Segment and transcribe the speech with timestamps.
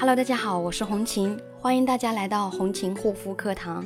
[0.00, 3.84] Hello，大家好，我是红琴，欢迎大家来到红琴护肤课堂。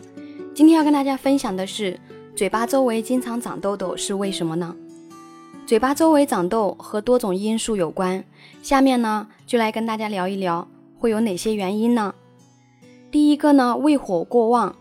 [0.54, 1.98] 今天要跟大家分享的是，
[2.36, 4.76] 嘴巴周围经常长痘痘是为什么呢？
[5.66, 8.22] 嘴巴周围长痘和多种因素有关，
[8.62, 10.68] 下面呢就来跟大家聊一聊
[10.98, 12.14] 会有哪些原因呢？
[13.10, 14.76] 第一个呢，胃火过旺，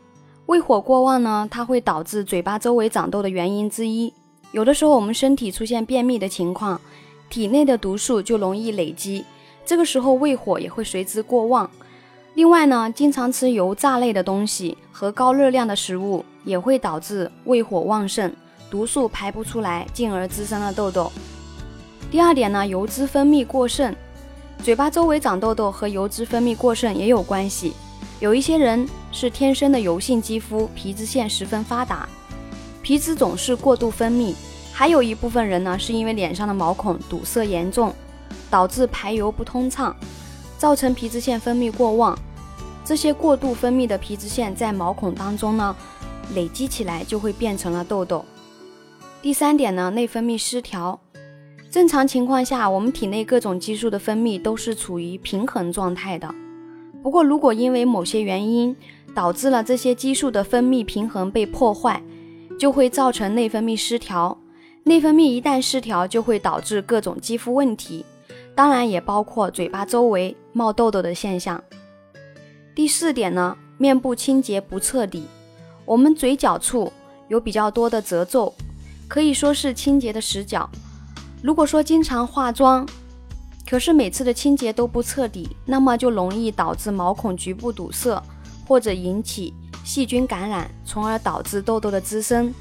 [0.48, 4.14] 胃火过旺呢，它会导致嘴巴周围长痘的原因之一。
[4.52, 6.82] 有的时候我们身体出现便秘的情况，
[7.30, 9.24] 体内的毒素就容易累积。
[9.66, 11.70] 这个时候胃火也会随之过旺。
[12.34, 18.34] 另外呢，经常吃油炸类的东西和高热量的食物也会导致胃火旺盛，
[18.70, 21.12] 毒素排不出来，进而滋生了痘痘。
[22.10, 23.94] 第二点呢，油脂分泌过剩，
[24.64, 27.74] 嘴巴周围长痘痘和油脂分泌过剩也有关系。
[28.20, 32.08] 有一些人是天生的油性肌肤，皮脂腺十分发达，
[32.82, 34.34] 皮脂总是过度分泌；
[34.72, 37.94] 还有一部分人呢，是因为脸上的毛孔堵塞严重。
[38.50, 39.96] 导致排油不通畅，
[40.58, 42.18] 造成皮脂腺分泌过旺。
[42.84, 45.76] 这些过度分泌的皮脂腺在毛孔当中呢，
[46.34, 48.26] 累积起来就会变成了痘痘。
[49.22, 51.00] 第三点呢，内分泌失调。
[51.70, 56.34] 正常情况下，我们体内各种激素的分泌都是处于平衡状态的。
[57.02, 58.76] 不过，如果因为某些原因
[59.16, 62.02] 导致了这些激素的分泌平衡被破坏，
[62.60, 64.38] 就会造成内分泌失调。
[64.84, 68.04] 内分泌一旦失调，就会导致各种肌肤问题。
[68.56, 71.64] 当然也包括嘴巴周围冒痘痘的现象。
[72.76, 75.26] 第四点呢，面部清洁不彻底。
[75.86, 76.92] 我们嘴角处
[77.28, 78.54] 有比较多的褶皱，
[79.08, 80.70] 可以说是清洁的死角。
[81.42, 82.88] 如果说经常化妆，
[83.70, 88.22] 可是每次的清洁都不彻底，那么就容易导致毛孔局部堵塞，
[88.68, 92.54] 或者引起细菌感染，从而导致痘痘的滋生。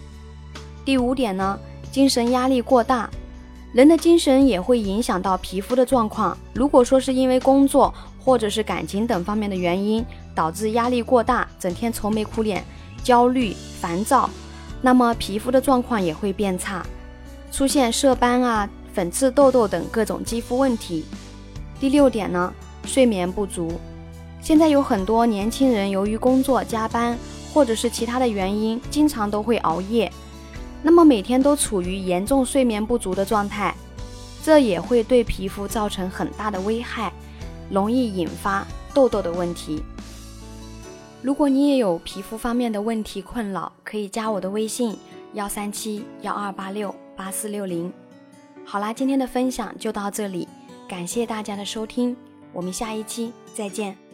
[0.85, 1.59] 第五点呢，
[1.93, 3.11] 精神压力过大。
[3.73, 6.37] 人的精神也会影响到皮肤的状况。
[6.53, 10.05] 如果说是因为工作或者是感情等方面的原因
[10.35, 12.65] 导致压力过大，整天愁眉苦脸、
[13.05, 14.29] 焦虑、烦躁，
[14.83, 16.85] 那么皮肤的状况也会变差，
[17.53, 21.05] 出现色斑啊、粉刺、痘痘等各种肌肤问题。
[21.79, 22.53] 第六点呢，
[22.85, 23.73] 睡眠不足。
[24.41, 27.17] 现在有很多年轻人由于工作加班
[27.55, 30.11] 或者是其他的原因，经常都会熬夜。
[30.83, 33.75] 那么每天都处于严重睡眠不足的状态，
[34.43, 37.13] 这也会对皮肤造成很大的危害，
[37.71, 39.83] 容易引发痘痘的问题。
[41.23, 44.97] 如果你也有皮肤方面的问题困扰，可以加我的微信
[45.35, 47.93] 幺三七幺二八六八四六零。
[48.65, 50.49] 好啦，今天的分享就到这里，
[50.89, 52.17] 感谢大家的收听，
[52.55, 54.10] 我们下一期再见。